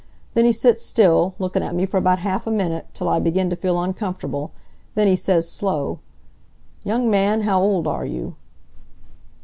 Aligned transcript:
Then 0.33 0.45
he 0.45 0.51
sits 0.51 0.83
still, 0.83 1.35
lookin' 1.37 1.61
at 1.61 1.75
me 1.75 1.85
for 1.85 1.97
about 1.97 2.17
half 2.17 2.47
a 2.47 2.51
minute, 2.51 2.87
till 2.95 3.07
I 3.07 3.19
begin 3.19 3.51
t' 3.51 3.55
feel 3.55 3.79
uncomfortable. 3.79 4.51
Then 4.95 5.05
he 5.07 5.15
says, 5.15 5.47
slow: 5.47 5.99
'Young 6.83 7.07
man, 7.07 7.41
how 7.41 7.61
old 7.61 7.85
are 7.85 8.03
you?' 8.07 8.35